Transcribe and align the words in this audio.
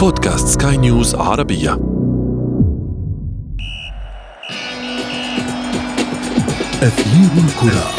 بودكاست 0.00 0.62
سكاي 0.62 0.76
نيوز 0.76 1.14
عربية. 1.14 1.72
أثير 6.82 7.30
الكرة. 7.36 7.90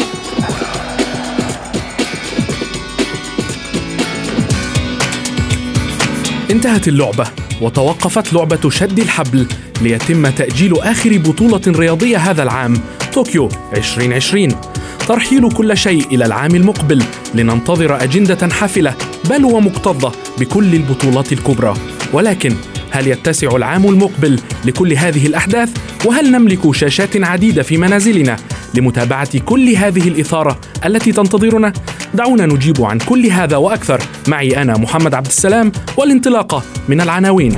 انتهت 6.51 6.87
اللعبة 6.87 7.27
وتوقفت 7.61 8.33
لعبة 8.33 8.69
شد 8.69 8.99
الحبل 8.99 9.47
ليتم 9.81 10.29
تأجيل 10.29 10.79
آخر 10.79 11.17
بطولة 11.17 11.61
رياضية 11.67 12.17
هذا 12.17 12.43
العام 12.43 12.73
طوكيو 13.13 13.49
2020 13.75 14.55
ترحيل 15.07 15.51
كل 15.51 15.77
شيء 15.77 16.05
إلى 16.11 16.25
العام 16.25 16.55
المقبل 16.55 17.03
لننتظر 17.35 18.03
أجندة 18.03 18.49
حافلة 18.49 18.95
بل 19.29 19.45
ومكتظة 19.45 20.11
بكل 20.39 20.75
البطولات 20.75 21.33
الكبرى. 21.33 21.73
ولكن 22.13 22.53
هل 22.91 23.07
يتسع 23.07 23.55
العام 23.55 23.85
المقبل 23.85 24.39
لكل 24.65 24.93
هذه 24.93 25.27
الأحداث؟ 25.27 25.69
وهل 26.05 26.31
نملك 26.31 26.75
شاشات 26.75 27.23
عديدة 27.23 27.63
في 27.63 27.77
منازلنا 27.77 28.35
لمتابعة 28.73 29.39
كل 29.39 29.69
هذه 29.69 30.07
الإثارة 30.07 30.59
التي 30.85 31.11
تنتظرنا؟ 31.11 31.73
دعونا 32.13 32.45
نجيب 32.45 32.81
عن 32.81 32.97
كل 32.97 33.25
هذا 33.25 33.57
وأكثر 33.57 34.01
معي 34.27 34.61
أنا 34.61 34.77
محمد 34.77 35.13
عبد 35.13 35.27
السلام 35.27 35.71
والانطلاقة 35.97 36.63
من 36.87 37.01
العناوين 37.01 37.57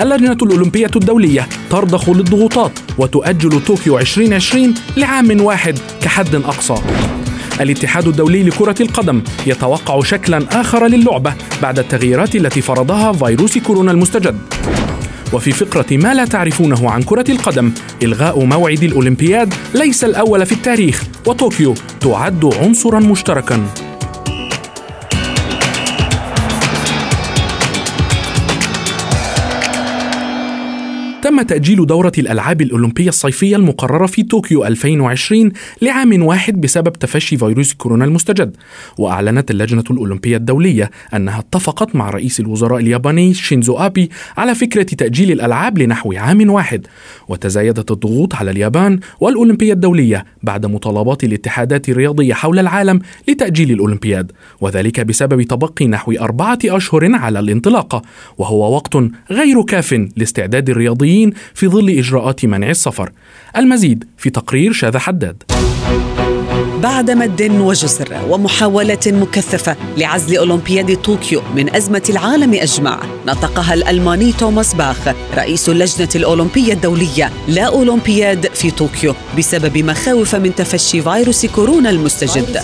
اللجنة 0.00 0.32
الأولمبية 0.42 0.90
الدولية 0.96 1.48
ترضخ 1.70 2.08
للضغوطات 2.10 2.72
وتؤجل 2.98 3.60
طوكيو 3.60 3.98
2020 3.98 4.74
لعام 4.96 5.40
واحد 5.40 5.78
كحد 6.02 6.34
أقصى 6.34 6.74
الاتحاد 7.60 8.08
الدولي 8.08 8.42
لكرة 8.42 8.74
القدم 8.80 9.22
يتوقع 9.46 10.00
شكلا 10.00 10.60
آخر 10.60 10.86
للعبة 10.86 11.34
بعد 11.62 11.78
التغييرات 11.78 12.36
التي 12.36 12.60
فرضها 12.60 13.12
فيروس 13.12 13.58
كورونا 13.58 13.92
المستجد. 13.92 14.38
وفي 15.32 15.52
فقرة 15.52 15.86
ما 15.90 16.14
لا 16.14 16.24
تعرفونه 16.24 16.90
عن 16.90 17.02
كرة 17.02 17.30
القدم 17.30 17.72
إلغاء 18.02 18.44
موعد 18.44 18.82
الأولمبياد 18.82 19.54
ليس 19.74 20.04
الأول 20.04 20.46
في 20.46 20.52
التاريخ 20.52 21.04
وطوكيو 21.26 21.74
تعد 22.00 22.44
عنصرا 22.44 23.00
مشتركا. 23.00 23.66
تم 31.22 31.42
تأجيل 31.42 31.86
دورة 31.86 32.12
الألعاب 32.18 32.62
الأولمبية 32.62 33.08
الصيفية 33.08 33.56
المقررة 33.56 34.06
في 34.06 34.22
طوكيو 34.22 34.64
2020 34.64 35.52
لعام 35.82 36.22
واحد 36.22 36.60
بسبب 36.60 36.92
تفشي 36.92 37.36
فيروس 37.36 37.74
كورونا 37.74 38.04
المستجد. 38.04 38.56
وأعلنت 38.98 39.50
اللجنة 39.50 39.84
الأولمبية 39.90 40.36
الدولية 40.36 40.90
أنها 41.14 41.38
اتفقت 41.38 41.96
مع 41.96 42.10
رئيس 42.10 42.40
الوزراء 42.40 42.80
الياباني 42.80 43.34
شينزو 43.34 43.76
آبي 43.76 44.10
على 44.36 44.54
فكرة 44.54 44.82
تأجيل 44.82 45.32
الألعاب 45.32 45.78
لنحو 45.78 46.12
عام 46.12 46.50
واحد. 46.50 46.86
وتزايدت 47.28 47.90
الضغوط 47.90 48.34
على 48.34 48.50
اليابان 48.50 49.00
والأولمبية 49.20 49.72
الدولية 49.72 50.24
بعد 50.42 50.66
مطالبات 50.66 51.24
الاتحادات 51.24 51.88
الرياضية 51.88 52.34
حول 52.34 52.58
العالم 52.58 53.00
لتأجيل 53.28 53.70
الأولمبياد 53.70 54.32
وذلك 54.60 55.00
بسبب 55.00 55.42
تبقي 55.42 55.86
نحو 55.86 56.12
أربعة 56.12 56.58
أشهر 56.64 57.14
على 57.14 57.38
الانطلاقة 57.38 58.02
وهو 58.38 58.74
وقت 58.74 58.96
غير 59.30 59.62
كاف 59.62 60.08
لاستعداد 60.16 60.70
الرياضيين 60.70 61.11
الأوروبيين 61.12 61.32
في 61.54 61.68
ظل 61.68 61.90
إجراءات 61.90 62.44
منع 62.44 62.70
السفر. 62.70 63.12
المزيد 63.56 64.04
في 64.16 64.30
تقرير 64.30 64.72
شاذ 64.72 64.98
حداد. 64.98 65.42
بعد 66.82 67.10
مد 67.10 67.42
وجسر 67.60 68.08
ومحاولة 68.28 68.98
مكثفة 69.06 69.76
لعزل 69.96 70.36
أولمبياد 70.36 70.96
طوكيو 70.96 71.42
من 71.56 71.74
أزمة 71.76 72.02
العالم 72.08 72.54
أجمع. 72.54 73.00
نطقها 73.26 73.74
الألماني 73.74 74.32
توماس 74.32 74.74
باخ 74.74 74.96
رئيس 75.34 75.68
اللجنة 75.68 76.08
الأولمبية 76.14 76.72
الدولية 76.72 77.30
لا 77.48 77.62
أولمبياد 77.62 78.46
في 78.54 78.70
طوكيو 78.70 79.14
بسبب 79.38 79.78
مخاوف 79.78 80.34
من 80.34 80.54
تفشي 80.54 81.02
فيروس 81.02 81.46
كورونا 81.46 81.90
المستجد. 81.90 82.60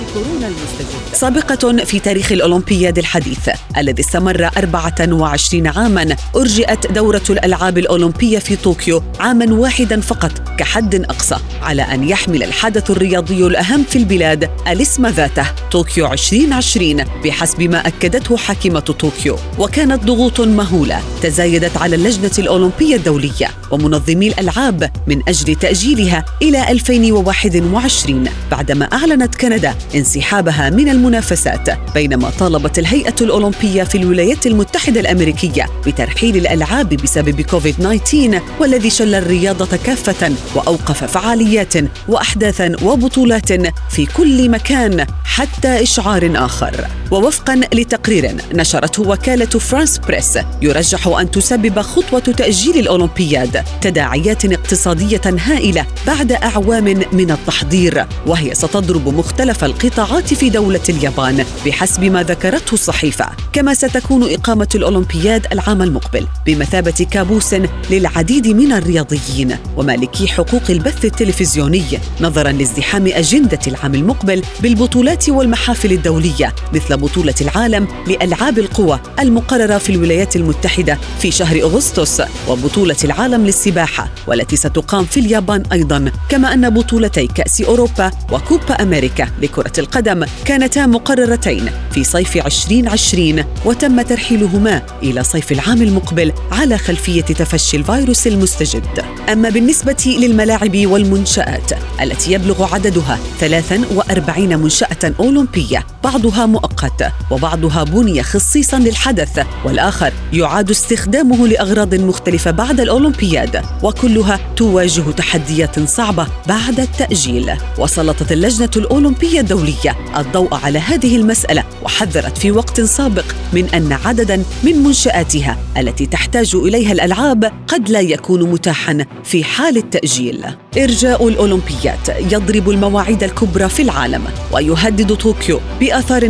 سابقة 1.12 1.84
في 1.84 2.00
تاريخ 2.00 2.32
الأولمبياد 2.32 2.98
الحديث 2.98 3.48
الذي 3.76 4.02
استمر 4.02 4.50
24 4.56 5.66
عاما 5.66 6.16
أرجئت 6.36 6.92
دورة 6.92 7.22
الألعاب 7.30 7.78
الأولمبية 7.78 8.38
في 8.38 8.56
طوكيو 8.56 9.02
عاما 9.20 9.54
واحدا 9.54 10.00
فقط 10.00 10.32
كحد 10.58 10.94
أقصى 10.94 11.36
على 11.62 11.82
أن 11.82 12.08
يحمل 12.08 12.42
الحدث 12.42 12.90
الرياضي 12.90 13.46
الأهم 13.46 13.84
في 13.84 13.98
البلاد 14.08 14.50
الاسم 14.68 15.06
ذاته 15.06 15.46
طوكيو 15.70 16.12
2020 16.12 17.04
بحسب 17.24 17.62
ما 17.62 17.86
أكدته 17.86 18.36
حاكمة 18.36 18.80
طوكيو. 18.80 19.36
وكانت 19.58 20.04
ضغوط 20.04 20.40
مهولة 20.40 21.02
تزايدت 21.22 21.76
على 21.76 21.96
اللجنة 21.96 22.30
الأولمبية 22.38 22.96
الدولية 22.96 23.48
ومنظمي 23.70 24.28
الألعاب 24.28 24.90
من 25.06 25.22
أجل 25.28 25.54
تأجيلها 25.54 26.24
إلى 26.42 26.70
2021 26.70 28.24
بعدما 28.50 28.84
أعلنت 28.84 29.34
كندا 29.34 29.74
انسحابها 29.94 30.70
من 30.70 30.88
المنافسات 30.88 31.70
بينما 31.94 32.30
طالبت 32.30 32.78
الهيئة 32.78 33.14
الأولمبية 33.20 33.82
في 33.82 33.98
الولايات 33.98 34.46
المتحدة 34.46 35.00
الأمريكية 35.00 35.66
بترحيل 35.86 36.36
الألعاب 36.36 36.88
بسبب 36.88 37.40
كوفيد 37.40 37.74
19 37.74 38.42
والذي 38.60 38.90
شل 38.90 39.14
الرياضة 39.14 39.76
كافة 39.76 40.32
وأوقف 40.54 41.04
فعاليات 41.04 41.74
وأحداثا 42.08 42.76
وبطولات 42.82 43.52
في 43.90 43.97
كل 44.06 44.50
مكان 44.50 45.06
حتى 45.24 45.82
إشعار 45.82 46.32
آخر. 46.34 46.86
ووفقا 47.10 47.60
لتقرير 47.74 48.36
نشرته 48.52 49.08
وكالة 49.08 49.46
فرانس 49.46 49.98
بريس 49.98 50.38
يرجح 50.62 51.06
أن 51.06 51.30
تسبب 51.30 51.80
خطوة 51.80 52.20
تأجيل 52.20 52.78
الأولمبياد 52.78 53.64
تداعيات 53.80 54.44
اقتصادية 54.44 55.20
هائلة 55.26 55.86
بعد 56.06 56.32
أعوام 56.32 56.84
من 57.12 57.30
التحضير 57.30 58.06
وهي 58.26 58.54
ستضرب 58.54 59.08
مختلف 59.08 59.64
القطاعات 59.64 60.34
في 60.34 60.50
دولة 60.50 60.80
اليابان 60.88 61.44
بحسب 61.66 62.04
ما 62.04 62.22
ذكرته 62.22 62.74
الصحيفة 62.74 63.26
كما 63.52 63.74
ستكون 63.74 64.32
إقامة 64.32 64.68
الأولمبياد 64.74 65.46
العام 65.52 65.82
المقبل 65.82 66.26
بمثابة 66.46 67.06
كابوس 67.10 67.54
للعديد 67.90 68.48
من 68.48 68.72
الرياضيين 68.72 69.56
ومالكي 69.76 70.26
حقوق 70.28 70.62
البث 70.70 71.04
التلفزيوني 71.04 71.84
نظرا 72.20 72.52
لازدحام 72.52 73.06
أجندة 73.06 73.58
العام 73.66 73.94
المقبل 73.94 74.42
بالبطولات 74.60 75.28
والمحافل 75.28 75.92
الدولية 75.92 76.54
مثل 76.74 76.97
بطولة 76.98 77.34
العالم 77.40 77.88
لألعاب 78.06 78.58
القوى 78.58 79.00
المقررة 79.20 79.78
في 79.78 79.90
الولايات 79.92 80.36
المتحدة 80.36 80.98
في 81.20 81.30
شهر 81.30 81.62
أغسطس 81.62 82.22
وبطولة 82.48 82.96
العالم 83.04 83.46
للسباحة 83.46 84.08
والتي 84.26 84.56
ستقام 84.56 85.04
في 85.04 85.20
اليابان 85.20 85.62
أيضا. 85.72 86.12
كما 86.28 86.54
أن 86.54 86.70
بطولتي 86.70 87.26
كأس 87.26 87.60
أوروبا 87.60 88.10
وكوبا 88.32 88.82
أمريكا 88.82 89.28
لكرة 89.42 89.72
القدم 89.78 90.24
كانتا 90.44 90.86
مقررتين 90.86 91.70
في 91.90 92.04
صيف 92.04 92.36
2020 92.36 93.44
وتم 93.64 94.02
ترحيلهما 94.02 94.82
إلى 95.02 95.24
صيف 95.24 95.52
العام 95.52 95.82
المقبل 95.82 96.32
على 96.52 96.78
خلفية 96.78 97.22
تفشي 97.22 97.76
الفيروس 97.76 98.26
المستجد. 98.26 99.04
أما 99.32 99.48
بالنسبة 99.48 100.16
للملاعب 100.18 100.86
والمنشآت 100.86 101.72
التي 102.02 102.32
يبلغ 102.32 102.74
عددها 102.74 103.18
43 103.40 104.58
منشأة 104.58 105.12
أولمبية 105.20 105.86
بعضها 106.04 106.46
مؤقت 106.88 107.12
وبعضها 107.30 107.84
بني 107.84 108.22
خصيصا 108.22 108.78
للحدث 108.78 109.46
والآخر 109.64 110.12
يعاد 110.32 110.70
استخدامه 110.70 111.46
لأغراض 111.46 111.94
مختلفة 111.94 112.50
بعد 112.50 112.80
الأولمبياد 112.80 113.62
وكلها 113.82 114.40
تواجه 114.56 115.10
تحديات 115.10 115.88
صعبة 115.88 116.26
بعد 116.46 116.80
التأجيل. 116.80 117.52
وسلطت 117.78 118.32
اللجنة 118.32 118.70
الأولمبية 118.76 119.40
الدولية 119.40 119.96
الضوء 120.16 120.54
على 120.54 120.78
هذه 120.78 121.16
المسألة 121.16 121.64
وحذرت 121.82 122.38
في 122.38 122.50
وقت 122.50 122.80
سابق 122.80 123.24
من 123.52 123.64
أن 123.74 123.92
عددا 123.92 124.42
من 124.64 124.82
منشآتها 124.82 125.56
التي 125.76 126.06
تحتاج 126.06 126.54
إليها 126.54 126.92
الألعاب 126.92 127.52
قد 127.68 127.90
لا 127.90 128.00
يكون 128.00 128.42
متاحا 128.42 129.04
في 129.24 129.44
حال 129.44 129.76
التأجيل. 129.76 130.44
إرجاء 130.78 131.28
الأولمبيات 131.28 132.08
يضرب 132.32 132.70
المواعيد 132.70 133.22
الكبرى 133.22 133.68
في 133.68 133.82
العالم 133.82 134.24
ويهدد 134.52 135.14
طوكيو 135.14 135.60
بآثار 135.80 136.22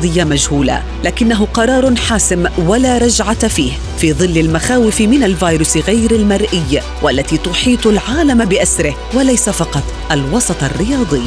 اقتصادية 0.00 0.24
مجهولة 0.24 0.82
لكنه 1.04 1.46
قرار 1.54 1.96
حاسم 1.96 2.46
ولا 2.58 2.98
رجعة 2.98 3.48
فيه 3.48 3.72
في 3.98 4.12
ظل 4.12 4.38
المخاوف 4.38 5.00
من 5.00 5.24
الفيروس 5.24 5.76
غير 5.76 6.10
المرئي 6.10 6.80
والتي 7.02 7.36
تحيط 7.36 7.86
العالم 7.86 8.44
بأسره 8.44 8.96
وليس 9.14 9.48
فقط 9.50 9.84
الوسط 10.12 10.62
الرياضي. 10.62 11.22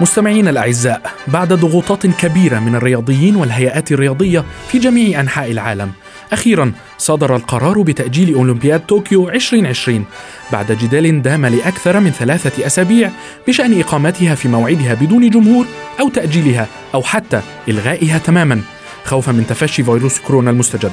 مستمعينا 0.00 0.50
الأعزاء 0.50 1.12
بعد 1.28 1.52
ضغوطات 1.52 2.06
كبيرة 2.06 2.58
من 2.58 2.74
الرياضيين 2.74 3.36
والهيئات 3.36 3.92
الرياضية 3.92 4.44
في 4.68 4.78
جميع 4.78 5.20
أنحاء 5.20 5.50
العالم 5.50 5.92
أخيرا 6.32 6.72
صدر 6.98 7.36
القرار 7.36 7.82
بتأجيل 7.82 8.34
أولمبياد 8.34 8.86
طوكيو 8.86 9.28
2020 9.28 10.04
بعد 10.52 10.72
جدال 10.72 11.22
دام 11.22 11.46
لأكثر 11.46 12.00
من 12.00 12.10
ثلاثة 12.10 12.66
أسابيع 12.66 13.10
بشأن 13.48 13.80
إقامتها 13.80 14.34
في 14.34 14.48
موعدها 14.48 14.94
بدون 14.94 15.30
جمهور 15.30 15.66
أو 16.00 16.08
تأجيلها 16.08 16.66
أو 16.94 17.02
حتى 17.02 17.40
إلغائها 17.68 18.18
تماما 18.18 18.60
خوفا 19.04 19.32
من 19.32 19.46
تفشي 19.46 19.82
فيروس 19.84 20.18
كورونا 20.18 20.50
المستجد. 20.50 20.92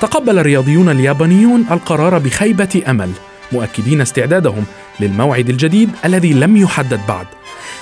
تقبل 0.00 0.38
الرياضيون 0.38 0.88
اليابانيون 0.88 1.66
القرار 1.70 2.18
بخيبة 2.18 2.82
أمل 2.88 3.10
مؤكدين 3.52 4.00
استعدادهم 4.00 4.64
للموعد 5.00 5.48
الجديد 5.48 5.90
الذي 6.04 6.32
لم 6.32 6.56
يحدد 6.56 7.00
بعد. 7.08 7.26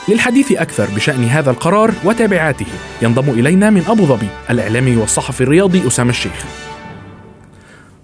للحديث 0.08 0.52
أكثر 0.52 0.88
بشأن 0.96 1.24
هذا 1.24 1.50
القرار 1.50 1.94
وتابعاته. 2.04 2.66
ينضم 3.02 3.30
إلينا 3.30 3.70
من 3.70 3.82
أبو 3.88 4.06
ظبي 4.06 4.28
الإعلامي 4.50 4.96
والصحفي 4.96 5.40
الرياضي 5.40 5.86
أسامة 5.86 6.10
الشيخ. 6.10 6.44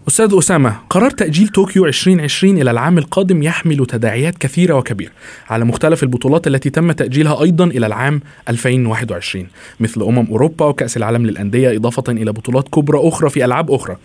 أستاذ 0.09 0.39
أسامة 0.39 0.77
قرار 0.91 1.11
تأجيل 1.11 1.49
طوكيو 1.49 1.87
2020 1.87 2.59
إلى 2.59 2.71
العام 2.71 2.99
القادم 2.99 3.43
يحمل 3.43 3.87
تداعيات 3.87 4.39
كثيرة 4.39 4.75
وكبيرة 4.75 5.11
على 5.51 5.65
مختلف 5.65 6.03
البطولات 6.03 6.47
التي 6.47 6.71
تم 6.71 6.93
تأجيلها 6.93 7.43
أيضا 7.43 7.65
إلى 7.65 7.87
العام 7.87 8.21
2021 8.49 9.47
مثل 9.81 10.03
أمم 10.03 10.27
أوروبا 10.31 10.67
وكأس 10.67 10.97
العالم 10.97 11.27
للأندية 11.27 11.77
إضافة 11.77 12.13
إلى 12.13 12.33
بطولات 12.33 12.69
كبرى 12.69 13.09
أخرى 13.09 13.31
في 13.31 13.45
ألعاب 13.45 13.71
أخرى. 13.71 13.97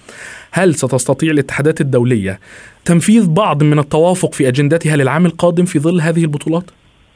هل 0.52 0.76
ستستطيع 0.76 1.32
الاتحادات 1.32 1.82
الدولية 1.82 2.40
تنفيذ 2.86 3.28
بعض 3.28 3.64
من 3.64 3.80
التوافق 3.80 4.34
في 4.34 4.48
أجندتها 4.48 4.96
للعام 4.96 5.26
القادم 5.26 5.66
في 5.66 5.80
ظل 5.80 6.02
هذه 6.02 6.22
البطولات؟ 6.22 6.64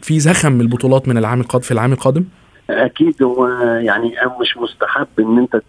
في 0.02 0.20
زخم 0.20 0.62
البطولات 0.62 1.08
من 1.08 1.18
العام 1.18 1.42
القادم 1.42 1.64
في 1.64 1.72
العام 1.72 1.94
القادم؟ 1.94 2.24
أكيد 2.70 3.24
هو 3.24 3.48
يعني 3.78 4.14
مش 4.42 4.58
مستحب 4.58 5.08
إن 5.20 5.38
أنت 5.38 5.62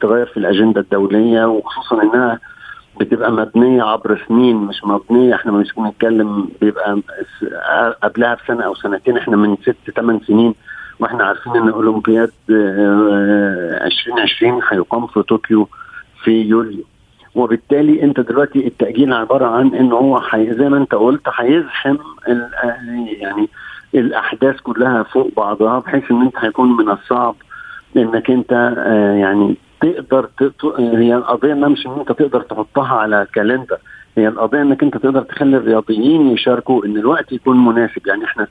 تغير 0.00 0.26
في 0.26 0.36
الأجندة 0.36 0.80
الدولية 0.80 1.44
وخصوصا 1.44 2.02
إنها 2.02 2.38
بتبقى 3.00 3.32
مبنية 3.32 3.82
عبر 3.82 4.24
سنين 4.28 4.56
مش 4.56 4.84
مبنية 4.84 5.34
إحنا 5.34 5.52
مش 5.52 5.72
بنتكلم 5.76 6.48
بيبقى 6.60 6.98
قبلها 8.02 8.36
بسنة 8.44 8.64
أو 8.64 8.74
سنتين 8.74 9.16
إحنا 9.18 9.36
من 9.36 9.56
ست 9.62 9.90
ثمان 9.96 10.20
سنين 10.26 10.54
وإحنا 11.00 11.24
عارفين 11.24 11.56
إن 11.56 11.68
أولمبياد 11.68 12.30
2020 12.50 14.60
هيقام 14.70 15.06
في 15.06 15.22
طوكيو 15.22 15.68
في 16.24 16.30
يوليو 16.42 16.84
وبالتالي 17.34 18.02
أنت 18.02 18.20
دلوقتي 18.20 18.66
التأجيل 18.66 19.12
عبارة 19.12 19.46
عن 19.46 19.74
إن 19.74 19.92
هو 19.92 20.22
زي 20.36 20.68
ما 20.68 20.76
أنت 20.76 20.94
قلت 20.94 21.22
هيزحم 21.34 21.96
يعني 23.20 23.48
الأحداث 23.94 24.60
كلها 24.60 25.02
فوق 25.02 25.30
بعضها 25.36 25.78
بحيث 25.78 26.10
إن 26.10 26.22
أنت 26.22 26.36
هيكون 26.38 26.76
من 26.76 26.90
الصعب 26.90 27.34
إنك 27.96 28.30
أنت 28.30 28.52
يعني 29.20 29.56
تقدر 29.80 30.28
هي 30.78 31.14
القضية 31.16 31.54
مش 31.54 31.86
إن 31.86 31.92
أنت 31.98 32.12
تقدر 32.12 32.40
تحطها 32.40 32.94
على 32.96 33.26
كالندر 33.34 33.78
هي 34.16 34.28
القضية 34.28 34.62
إنك 34.62 34.82
أنت 34.82 34.96
تقدر 34.96 35.22
تخلي 35.22 35.56
الرياضيين 35.56 36.30
يشاركوا 36.30 36.84
إن 36.86 36.96
الوقت 36.96 37.32
يكون 37.32 37.64
مناسب. 37.64 38.06
يعني 38.06 38.24
إحنا 38.24 38.46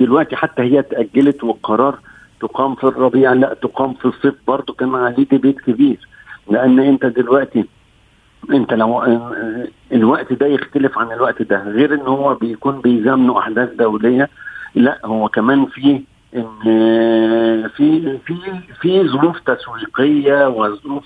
دلوقتي 0.00 0.36
حتى 0.36 0.62
هي 0.62 0.78
اتاجلت 0.78 1.44
والقرار 1.44 1.98
تقام 2.40 2.74
في 2.74 2.84
الربيع 2.84 3.32
لا 3.32 3.54
تقام 3.62 3.94
في 3.94 4.04
الصيف 4.04 4.34
برضه 4.46 4.74
كان 4.74 4.94
عليه 4.94 5.26
ديبيت 5.30 5.60
كبير. 5.60 6.08
لأن 6.50 6.78
أنت 6.80 7.06
دلوقتي 7.06 7.64
أنت 8.50 8.74
لو 8.74 9.02
الوقت 9.92 10.32
ده 10.32 10.46
يختلف 10.46 10.98
عن 10.98 11.12
الوقت 11.12 11.42
ده 11.42 11.62
غير 11.62 11.94
إن 11.94 12.06
هو 12.06 12.34
بيكون 12.34 12.80
بيزامنوا 12.80 13.38
أحداث 13.38 13.72
دولية. 13.72 14.28
لا 14.74 14.98
هو 15.04 15.28
كمان 15.28 15.66
في 15.66 16.02
إن 16.36 16.48
في 17.76 18.18
في 18.26 18.36
في 18.80 19.08
ظروف 19.08 19.38
تسويقية 19.40 20.48
وظروف 20.48 21.04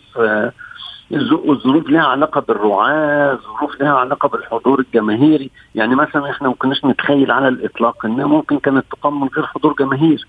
الظروف 1.12 1.88
لها 1.90 2.02
علاقة 2.02 2.40
بالرعاة، 2.40 3.34
ظروف 3.34 3.80
لها 3.80 3.92
علاقة 3.92 4.28
بالحضور 4.28 4.80
الجماهيري، 4.80 5.50
يعني 5.74 5.94
مثلا 5.94 6.30
إحنا 6.30 6.48
ما 6.48 6.54
كناش 6.54 6.84
نتخيل 6.84 7.30
على 7.30 7.48
الإطلاق 7.48 8.06
انها 8.06 8.26
ممكن 8.26 8.58
كانت 8.58 8.84
تقام 8.90 9.20
من 9.20 9.28
غير 9.36 9.46
حضور 9.46 9.74
جماهير. 9.78 10.26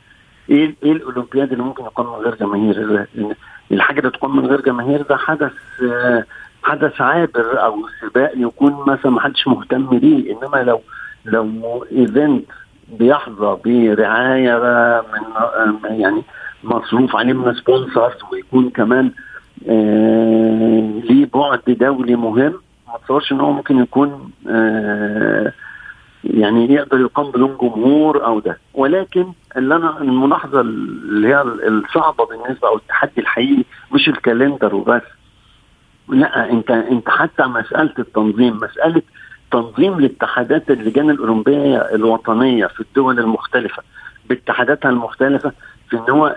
إيه 0.50 0.76
إيه 0.84 0.92
الأولمبياد 0.92 1.52
اللي 1.52 1.64
ممكن 1.64 1.84
يقام 1.84 2.06
من 2.06 2.14
غير 2.26 2.36
جماهير؟ 2.36 3.06
الحاجة 3.72 4.00
اللي 4.00 4.12
تقام 4.12 4.36
من 4.38 4.46
غير 4.46 4.62
جماهير 4.62 5.02
ده 5.02 5.18
حدث 5.18 5.52
حدث 6.64 7.02
عابر 7.02 7.64
أو 7.66 7.78
سباق 8.02 8.32
يكون 8.36 8.84
مثلا 8.88 9.12
ما 9.12 9.22
حدش 9.22 9.48
مهتم 9.48 10.00
بيه 10.00 10.34
إنما 10.34 10.64
لو 10.64 10.82
لو 11.26 11.86
event 11.92 12.46
بيحظى 12.92 13.58
برعاية 13.66 14.56
من 15.84 16.00
يعني 16.00 16.24
مصروف 16.64 17.16
عليه 17.16 17.34
من 17.34 17.54
sponsors 17.54 18.14
ويكون 18.32 18.70
كمان 18.70 19.12
آه 19.70 21.02
ليه 21.10 21.30
بعد 21.34 21.62
دولي 21.68 22.16
مهم. 22.16 22.54
ما 22.88 22.96
اتصورش 22.96 23.32
إن 23.32 23.40
هو 23.40 23.52
ممكن 23.52 23.80
يكون 23.80 24.32
آه 24.50 25.54
يعني 26.24 26.74
يقدر 26.74 27.00
يقام 27.00 27.32
بدون 27.32 27.58
جمهور 27.62 28.26
أو 28.26 28.40
ده. 28.40 28.58
ولكن 28.74 29.26
اللي 29.58 29.76
أنا 29.76 30.02
الملاحظة 30.02 30.62
اللي 30.62 31.28
هي 31.28 31.42
الصعبة 31.42 32.26
بالنسبة 32.26 32.68
أو 32.68 32.76
التحدي 32.78 33.22
الحقيقي 33.22 33.64
مش 33.92 34.10
الكالندر 34.10 34.76
وبس. 34.76 35.02
لا 36.10 36.50
أنت 36.52 36.72
أنت 36.72 37.10
حتى 37.10 37.44
مسألة 37.44 37.94
التنظيم 38.00 38.58
مسألة 38.58 39.02
تنظيم 39.52 39.94
الاتحادات 39.94 40.72
اللجان 40.72 41.10
الأولمبية 41.10 41.78
الوطنية 41.78 42.66
في 42.68 42.80
الدول 42.82 43.20
المختلفة 43.20 43.84
باتحاداتها 44.30 44.90
المختلفة 44.90 45.52
في 45.90 45.98
إن 45.98 46.10
هو 46.10 46.36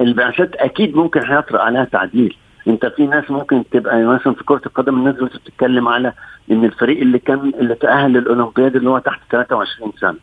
البعثات 0.00 0.54
أكيد 0.56 0.96
ممكن 0.96 1.20
هيطرق 1.24 1.60
عليها 1.62 1.84
تعديل. 1.84 2.36
أنت 2.68 2.86
في 2.86 3.06
ناس 3.06 3.30
ممكن 3.30 3.64
تبقى 3.70 4.02
مثلا 4.04 4.32
في 4.34 4.44
كرة 4.44 4.60
القدم 4.66 4.94
الناس 4.98 5.14
دلوقتي 5.14 5.38
بتتكلم 5.38 5.88
على 5.88 6.12
إن 6.50 6.64
الفريق 6.64 7.00
اللي 7.00 7.18
كان 7.18 7.52
اللي 7.60 7.74
تأهل 7.74 8.12
للأولمبياد 8.12 8.76
اللي 8.76 8.90
هو 8.90 8.98
تحت 8.98 9.20
23 9.30 9.92
سنة. 10.00 10.16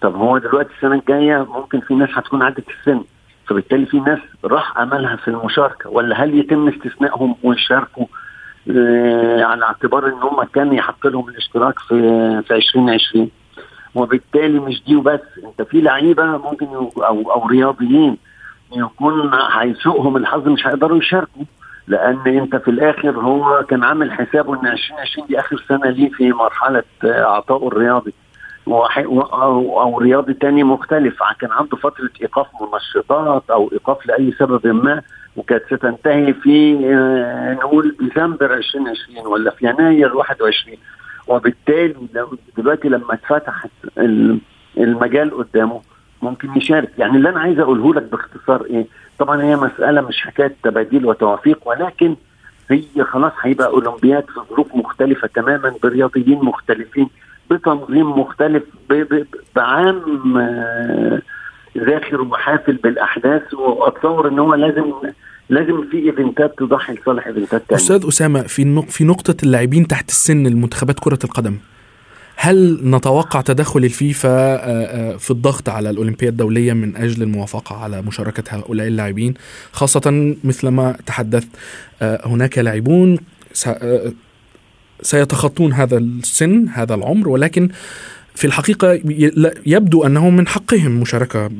طب 0.00 0.14
هو 0.16 0.38
دلوقتي 0.38 0.70
السنة 0.76 0.94
الجاية 0.94 1.46
ممكن 1.52 1.80
في 1.80 1.94
ناس 1.94 2.08
هتكون 2.12 2.42
عدت 2.42 2.64
السن 2.68 3.04
فبالتالي 3.46 3.86
في 3.86 4.00
ناس 4.00 4.18
راح 4.44 4.78
أملها 4.78 5.16
في 5.16 5.28
المشاركة 5.28 5.90
ولا 5.90 6.24
هل 6.24 6.38
يتم 6.38 6.68
استثنائهم 6.68 7.34
ويشاركوا 7.42 8.06
على 9.44 9.64
اعتبار 9.64 10.06
إن 10.06 10.12
هم 10.22 10.42
كان 10.42 10.72
يحط 10.72 11.06
لهم 11.06 11.28
الاشتراك 11.28 11.78
في 11.78 11.96
في 12.42 12.54
2020 12.54 13.30
وبالتالي 13.94 14.58
مش 14.60 14.82
دي 14.86 14.96
وبس. 14.96 15.20
أنت 15.44 15.68
في 15.68 15.80
لعيبة 15.80 16.24
ممكن 16.24 16.66
أو 16.66 17.32
أو 17.32 17.46
رياضيين 17.46 18.16
يكون 18.76 19.30
هيسوقهم 19.52 20.16
الحظ 20.16 20.48
مش 20.48 20.66
هيقدروا 20.66 20.98
يشاركوا 20.98 21.42
لأن 21.86 22.18
أنت 22.26 22.56
في 22.56 22.70
الآخر 22.70 23.10
هو 23.20 23.64
كان 23.68 23.84
عامل 23.84 24.12
حسابه 24.12 24.54
إن 24.60 24.66
2020 24.66 25.26
دي 25.26 25.40
آخر 25.40 25.64
سنة 25.68 25.90
ليه 25.90 26.10
في 26.10 26.32
مرحلة 26.32 26.82
عطائه 27.04 27.66
الرياضي. 27.68 28.14
أو 28.68 29.98
رياضي 29.98 30.34
تاني 30.34 30.64
مختلف. 30.64 31.18
كان 31.40 31.52
عنده 31.52 31.76
فترة 31.76 32.10
إيقاف 32.22 32.46
منشطات 32.72 33.42
أو 33.50 33.70
إيقاف 33.72 34.06
لأي 34.06 34.32
سبب 34.38 34.66
ما. 34.66 35.02
وكانت 35.38 35.62
ستنتهي 35.66 36.32
في 36.34 36.74
نقول 37.62 37.96
ديسمبر 38.00 38.54
2020 38.54 39.26
ولا 39.26 39.50
في 39.50 39.66
يناير 39.66 40.16
21 40.16 40.76
وبالتالي 41.28 41.94
دلوقتي 42.56 42.88
لما 42.88 43.14
اتفتحت 43.14 43.70
المجال 44.78 45.36
قدامه 45.36 45.80
ممكن 46.22 46.48
يشارك. 46.56 46.90
يعني 46.98 47.16
اللي 47.16 47.28
أنا 47.28 47.40
عايز 47.40 47.58
أقوله 47.58 47.94
لك 47.94 48.02
باختصار 48.02 48.64
إيه؟ 48.64 48.86
طبعا 49.18 49.42
هي 49.42 49.56
مسألة 49.56 50.00
مش 50.00 50.20
حكاية 50.20 50.54
تباديل 50.62 51.06
وتوافيق 51.06 51.68
ولكن 51.68 52.16
هي 52.70 53.04
خلاص 53.04 53.32
هيبقى 53.42 53.66
أولمبياد 53.66 54.24
في 54.24 54.40
ظروف 54.50 54.74
مختلفة 54.74 55.28
تماما 55.34 55.74
برياضيين 55.82 56.38
مختلفين 56.44 57.08
بتنظيم 57.50 58.10
مختلف 58.20 58.62
بعام 59.56 60.02
ذاخر 61.78 62.20
وحافل 62.20 62.72
بالأحداث 62.76 63.54
وأتصور 63.54 64.28
إن 64.28 64.38
هو 64.38 64.54
لازم 64.54 64.92
لازم 65.50 65.88
في 65.90 65.96
إيفنتات 65.96 66.54
تضحي 66.58 66.94
لصالح 66.94 67.26
إيفنتات 67.26 67.62
ثانية 67.68 67.82
أستاذ 67.82 68.08
أسامة 68.08 68.42
في 68.42 68.82
في 68.88 69.04
نقطة 69.04 69.36
اللاعبين 69.42 69.86
تحت 69.86 70.08
السن 70.08 70.46
المنتخبات 70.46 71.00
كرة 71.00 71.18
القدم 71.24 71.56
هل 72.36 72.80
نتوقع 72.84 73.40
تدخل 73.40 73.84
الفيفا 73.84 74.56
في 75.16 75.30
الضغط 75.30 75.68
على 75.68 75.90
الأولمبياد 75.90 76.32
الدولية 76.32 76.72
من 76.72 76.96
أجل 76.96 77.22
الموافقة 77.22 77.76
على 77.76 78.02
مشاركة 78.02 78.44
هؤلاء 78.48 78.86
اللاعبين؟ 78.86 79.34
خاصة 79.72 80.34
مثلما 80.44 80.96
تحدثت 81.06 81.48
هناك 82.02 82.58
لاعبون 82.58 83.18
سيتخطون 85.02 85.72
هذا 85.72 85.98
السن 85.98 86.68
هذا 86.68 86.94
العمر 86.94 87.28
ولكن 87.28 87.68
في 88.38 88.46
الحقيقة 88.46 89.00
يبدو 89.66 90.06
أنهم 90.06 90.36
من 90.36 90.46
حقهم 90.46 91.00
مشاركة 91.00 91.50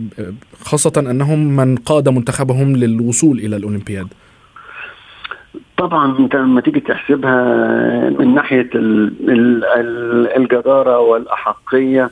خاصة 0.60 1.10
أنهم 1.10 1.56
من 1.56 1.76
قاد 1.76 2.08
منتخبهم 2.08 2.76
للوصول 2.76 3.38
إلى 3.38 3.56
الأولمبياد. 3.56 4.08
طبعا 5.76 6.18
أنت 6.18 6.36
لما 6.36 6.60
تيجي 6.60 6.80
تحسبها 6.80 7.44
من 8.10 8.34
ناحية 8.34 8.70
ال 8.74 9.12
ال 9.30 9.64
ال 9.64 10.26
الجدارة 10.36 10.98
والأحقية 10.98 12.10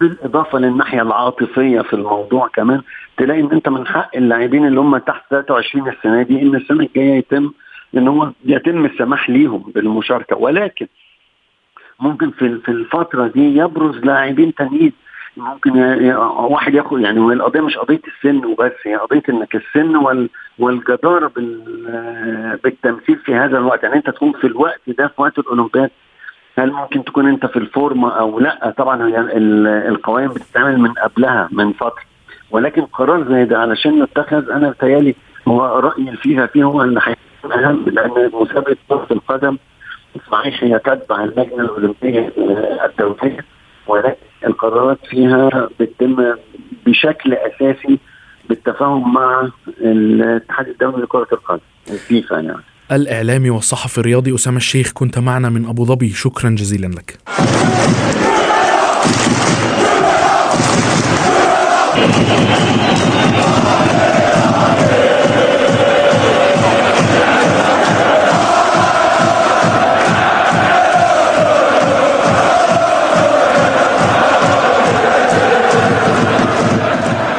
بالإضافة 0.00 0.58
للناحية 0.58 1.02
العاطفية 1.02 1.80
في 1.80 1.92
الموضوع 1.92 2.48
كمان 2.48 2.80
تلاقي 3.16 3.40
إن 3.40 3.50
أنت 3.52 3.68
من 3.68 3.86
حق 3.86 4.16
اللاعبين 4.16 4.66
اللي 4.66 4.80
هم 4.80 4.98
تحت 4.98 5.22
23 5.30 5.88
السنة 5.88 6.22
دي 6.22 6.42
إن 6.42 6.54
السنة 6.54 6.84
الجاية 6.84 7.18
يتم 7.18 7.50
إن 7.96 8.08
هو 8.08 8.30
يتم 8.44 8.84
السماح 8.84 9.30
ليهم 9.30 9.62
بالمشاركة. 9.74 10.36
ولكن 10.36 10.86
ممكن 12.00 12.30
في 12.30 12.58
في 12.58 12.68
الفترة 12.70 13.26
دي 13.26 13.56
يبرز 13.56 13.96
لاعبين 13.96 14.54
تانيين. 14.54 14.92
ممكن 15.36 15.70
واحد 16.38 16.74
ياخد 16.74 17.00
يعني 17.00 17.18
القضية 17.18 17.60
مش 17.60 17.76
قضية 17.78 18.00
السن 18.08 18.44
وبس 18.44 18.72
هي 18.84 18.96
قضية 18.96 19.22
إنك 19.28 19.56
السن 19.56 19.96
وال 19.96 20.28
والجدارة 20.58 21.32
بالتمثيل 22.64 23.16
في 23.16 23.34
هذا 23.34 23.58
الوقت. 23.58 23.82
يعني 23.82 23.96
أنت 23.96 24.10
تكون 24.10 24.32
في 24.32 24.46
الوقت 24.46 24.80
ده 24.88 25.06
في 25.06 25.22
وقت 25.22 25.38
الأولمبياد 25.38 25.90
هل 26.58 26.72
ممكن 26.72 27.04
تكون 27.04 27.26
أنت 27.28 27.46
في 27.46 27.56
الفورمة 27.58 28.10
أو 28.10 28.40
لأ؟ 28.40 28.74
طبعا 28.78 29.06
هي 29.08 29.18
القوائم 29.88 30.28
بتتعمل 30.28 30.78
من 30.80 30.92
قبلها 30.92 31.48
من 31.52 31.72
فترة. 31.72 32.02
ولكن 32.50 32.82
قرار 32.82 33.28
زي 33.28 33.44
ده 33.44 33.58
علشان 33.58 34.02
يتخذ 34.02 34.50
أنا 34.50 34.70
بتهيألي 34.70 35.14
هو 35.48 35.64
راي 35.78 36.08
الفيفا 36.08 36.46
فيه 36.46 36.64
هو 36.64 36.82
اللي 36.82 37.00
هيكون 37.04 37.52
أهم 37.64 37.84
لأن 37.86 38.30
مسابقة 38.34 38.76
كرة 38.88 39.06
القدم 39.10 39.56
صحيح 40.32 40.64
هي 40.64 40.78
تتبع 40.78 41.24
اللجنه 41.24 41.60
الأولمبية 41.60 42.32
الدولية 42.84 43.44
ولكن 43.86 44.16
القرارات 44.46 44.98
فيها 45.10 45.68
بتتم 45.80 46.34
بشكل 46.86 47.34
أساسي 47.34 47.98
بالتفاهم 48.48 49.14
مع 49.14 49.48
الاتحاد 49.80 50.68
الدولي 50.68 51.02
لكرة 51.02 51.28
القدم 51.32 51.60
الفيفا 51.90 52.34
يعني. 52.34 52.62
الإعلامي 52.92 53.50
والصحفي 53.50 53.98
الرياضي 53.98 54.34
أسامة 54.34 54.56
الشيخ 54.56 54.92
كنت 54.92 55.18
معنا 55.18 55.48
من 55.48 55.66
أبو 55.66 55.84
ظبي. 55.84 56.08
شكرا 56.08 56.50
جزيلا 56.50 56.86
لك. 56.86 57.18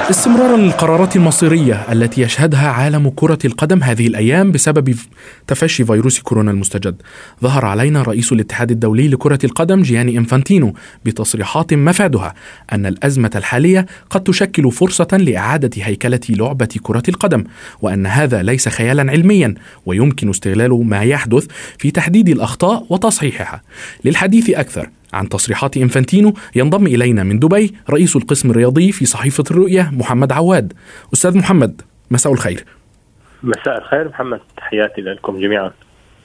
استمرارا 0.10 0.58
للقرارات 0.58 1.16
المصيرية 1.16 1.74
التي 1.92 2.22
يشهدها 2.22 2.70
عالم 2.70 3.10
كرة 3.10 3.38
القدم 3.46 3.84
هذه 3.84 4.08
الأيام 4.08 4.52
بسبب 4.52 4.96
تفشي 5.48 5.86
فيروس 5.86 6.20
كورونا 6.20 6.52
المستجد. 6.52 7.02
ظهر 7.44 7.66
علينا 7.66 8.02
رئيس 8.02 8.32
الاتحاد 8.32 8.72
الدولي 8.72 9.08
لكرة 9.08 9.40
القدم 9.44 9.82
جياني 9.82 10.18
إنفانتينو 10.18 10.74
بتصريحات 11.06 11.74
مفادها 11.74 12.34
أن 12.72 12.86
الأزمة 12.86 13.32
الحالية 13.36 13.86
قد 14.10 14.24
تشكل 14.24 14.72
فرصة 14.72 15.08
لإعادة 15.12 15.84
هيكلة 15.84 16.20
لعبة 16.30 16.70
كرة 16.84 17.04
القدم، 17.10 17.44
وأن 17.82 18.06
هذا 18.06 18.42
ليس 18.44 18.70
خيالا 18.70 19.12
علميا 19.12 19.54
ويمكن 19.86 20.30
استغلال 20.30 20.86
ما 20.86 21.04
يحدث 21.04 21.46
في 21.78 21.92
تحديد 21.92 22.30
الأخطاء 22.30 22.86
وتصحيحها. 22.90 23.62
للحديث 24.06 24.50
أكثر 24.50 24.90
عن 25.14 25.30
تصريحات 25.30 25.78
إنفانتينو 25.78 26.34
ينضم 26.56 26.88
إلينا 26.88 27.24
من 27.24 27.40
دبي 27.40 27.76
رئيس 27.90 28.16
القسم 28.16 28.52
الرياضي 28.52 28.92
في 28.92 29.06
صحيفة 29.06 29.44
الرؤية 29.52 29.90
محمد 29.94 30.32
عواد. 30.32 30.74
أستاذ 31.14 31.38
محمد 31.38 31.82
مساء 32.12 32.34
الخير. 32.34 32.66
مساء 33.44 33.78
الخير 33.78 34.10
محمد 34.10 34.40
تحياتي 34.58 35.02
لكم 35.02 35.40
جميعا. 35.40 35.72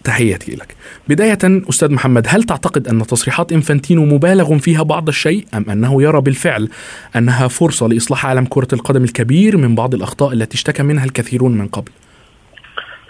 تحياتي 0.04 0.56
لك. 0.56 0.74
بداية 1.08 1.38
أستاذ 1.44 1.92
محمد 1.92 2.26
هل 2.28 2.42
تعتقد 2.42 2.88
أن 2.88 3.06
تصريحات 3.06 3.52
إنفانتينو 3.52 4.04
مبالغ 4.04 4.58
فيها 4.58 4.82
بعض 4.82 5.08
الشيء 5.08 5.46
أم 5.54 5.70
أنه 5.70 6.02
يرى 6.02 6.20
بالفعل 6.20 6.68
أنها 7.16 7.48
فرصة 7.48 7.88
لإصلاح 7.88 8.26
عالم 8.26 8.44
كرة 8.44 8.68
القدم 8.72 9.04
الكبير 9.04 9.56
من 9.56 9.74
بعض 9.74 9.94
الأخطاء 9.94 10.32
التي 10.32 10.54
اشتكى 10.54 10.82
منها 10.82 11.04
الكثيرون 11.04 11.58
من 11.58 11.66
قبل؟ 11.66 11.90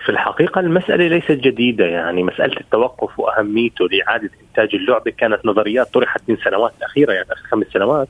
في 0.05 0.09
الحقيقة 0.09 0.61
المسألة 0.61 1.07
ليست 1.09 1.33
جديدة 1.33 1.85
يعني 1.87 2.23
مسألة 2.23 2.61
التوقف 2.61 3.19
وأهميته 3.19 3.89
لإعادة 3.89 4.31
إنتاج 4.49 4.75
اللعبة 4.75 5.11
كانت 5.11 5.47
نظريات 5.47 5.95
طرحت 5.95 6.21
من 6.29 6.37
سنوات 6.37 6.73
الأخيرة 6.79 7.13
يعني 7.13 7.27
آخر 7.33 7.47
خمس 7.47 7.67
سنوات. 7.67 8.09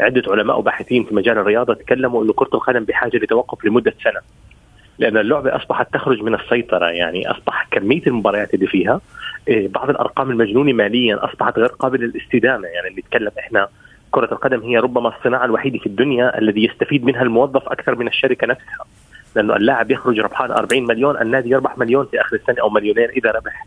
عدة 0.00 0.22
علماء 0.32 0.58
وباحثين 0.58 1.04
في 1.04 1.14
مجال 1.14 1.38
الرياضة 1.38 1.74
تكلموا 1.74 2.24
أنه 2.24 2.32
كرة 2.32 2.50
القدم 2.54 2.84
بحاجة 2.84 3.16
لتوقف 3.16 3.64
لمدة 3.64 3.94
سنة. 4.04 4.20
لأن 4.98 5.16
اللعبة 5.16 5.56
أصبحت 5.56 5.94
تخرج 5.94 6.22
من 6.22 6.34
السيطرة 6.34 6.86
يعني 6.86 7.30
أصبح 7.30 7.68
كمية 7.70 8.02
المباريات 8.06 8.54
اللي 8.54 8.66
فيها 8.66 9.00
إيه، 9.48 9.68
بعض 9.68 9.90
الأرقام 9.90 10.30
المجنونة 10.30 10.72
ماليا 10.72 11.24
أصبحت 11.24 11.58
غير 11.58 11.68
قابلة 11.68 12.06
للاستدامة 12.06 12.68
يعني 12.68 12.96
نتكلم 12.98 13.30
إحنا 13.38 13.68
كرة 14.10 14.32
القدم 14.32 14.60
هي 14.60 14.78
ربما 14.78 15.16
الصناعة 15.16 15.44
الوحيدة 15.44 15.78
في 15.78 15.86
الدنيا 15.86 16.38
الذي 16.38 16.64
يستفيد 16.64 17.04
منها 17.04 17.22
الموظف 17.22 17.68
أكثر 17.68 17.94
من 17.94 18.06
الشركة 18.08 18.46
نفسها. 18.46 18.84
لأنه 19.34 19.56
اللاعب 19.56 19.90
يخرج 19.90 20.20
ربحان 20.20 20.50
40 20.50 20.86
مليون 20.86 21.20
النادي 21.20 21.50
يربح 21.50 21.78
مليون 21.78 22.06
في 22.06 22.20
آخر 22.20 22.36
السنة 22.36 22.56
أو 22.60 22.70
مليونين 22.70 23.08
إذا 23.08 23.30
ربح. 23.30 23.66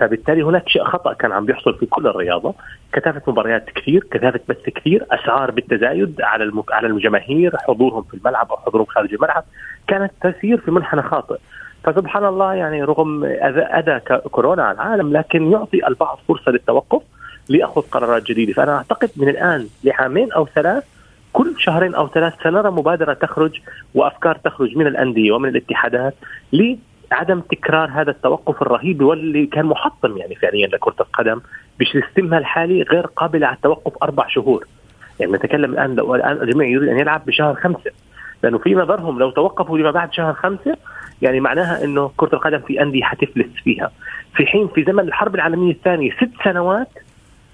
فبالتالي 0.00 0.42
هناك 0.42 0.68
شيء 0.68 0.84
خطأ 0.84 1.12
كان 1.12 1.32
عم 1.32 1.44
بيحصل 1.44 1.78
في 1.78 1.86
كل 1.86 2.06
الرياضة. 2.06 2.54
كثافة 2.92 3.32
مباريات 3.32 3.70
كثير 3.70 4.06
كثافة 4.10 4.40
بث 4.48 4.68
كثير 4.68 5.06
أسعار 5.10 5.50
بالتزايد 5.50 6.20
على 6.20 6.44
المك... 6.44 6.72
على 6.72 6.86
الجماهير 6.86 7.56
حضورهم 7.56 8.02
في 8.02 8.14
الملعب 8.14 8.50
أو 8.50 8.56
حضورهم 8.56 8.86
خارج 8.86 9.14
الملعب 9.14 9.44
كانت 9.88 10.12
تسير 10.22 10.58
في 10.58 10.70
منحنى 10.70 11.02
خاطئ. 11.02 11.38
فسبحان 11.84 12.24
الله 12.24 12.54
يعني 12.54 12.82
رغم 12.82 13.24
اذى 13.24 13.60
أذى 13.60 14.00
كورونا 14.30 14.64
على 14.64 14.74
العالم 14.74 15.16
لكن 15.16 15.52
يعطي 15.52 15.86
البعض 15.86 16.18
فرصة 16.28 16.52
للتوقف 16.52 17.02
لاخذ 17.48 17.82
قرارات 17.82 18.22
جديدة. 18.22 18.52
فأنا 18.52 18.76
أعتقد 18.76 19.10
من 19.16 19.28
الآن 19.28 19.68
لعامين 19.84 20.32
أو 20.32 20.46
ثلاث 20.46 20.93
كل 21.34 21.54
شهرين 21.58 21.94
أو 21.94 22.08
ثلاث 22.08 22.34
سنرى 22.42 22.70
مبادرة 22.70 23.12
تخرج 23.12 23.60
وأفكار 23.94 24.36
تخرج 24.36 24.76
من 24.76 24.86
الأندية 24.86 25.32
ومن 25.32 25.48
الاتحادات 25.48 26.14
لعدم 26.52 27.40
تكرار 27.40 27.90
هذا 27.90 28.10
التوقف 28.10 28.62
الرهيب 28.62 29.02
واللي 29.02 29.46
كان 29.46 29.66
محطم 29.66 30.16
يعني 30.16 30.34
فعليا 30.34 30.66
لكرة 30.66 30.94
القدم 31.00 31.40
بسيستمها 31.80 32.38
الحالي 32.38 32.82
غير 32.82 33.06
قابل 33.06 33.44
على 33.44 33.56
التوقف 33.56 33.92
أربع 34.02 34.28
شهور. 34.28 34.66
يعني 35.20 35.32
نتكلم 35.32 35.72
الآن 35.72 35.94
لو 35.94 36.14
الآن 36.14 36.42
الجميع 36.42 36.68
يريد 36.68 36.88
أن 36.88 36.98
يلعب 36.98 37.24
بشهر 37.26 37.54
خمسة. 37.54 37.90
لأنه 38.42 38.58
في 38.58 38.74
نظرهم 38.74 39.18
لو 39.18 39.30
توقفوا 39.30 39.78
لما 39.78 39.90
بعد 39.90 40.12
شهر 40.12 40.34
خمسة 40.34 40.76
يعني 41.22 41.40
معناها 41.40 41.84
إنه 41.84 42.10
كرة 42.16 42.34
القدم 42.34 42.58
في 42.58 42.82
أندية 42.82 43.02
حتفلس 43.02 43.62
فيها. 43.64 43.90
في 44.36 44.46
حين 44.46 44.68
في 44.68 44.84
زمن 44.84 45.00
الحرب 45.00 45.34
العالمية 45.34 45.72
الثانية 45.72 46.10
ست 46.10 46.30
سنوات 46.44 46.90